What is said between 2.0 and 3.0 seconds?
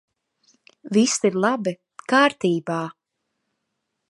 Kārtībā!